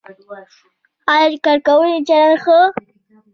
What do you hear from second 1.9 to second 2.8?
چلند ښه و؟